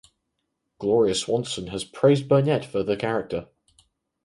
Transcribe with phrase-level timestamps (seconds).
[0.79, 3.49] Gloria Swanson has praised Burnett for the character.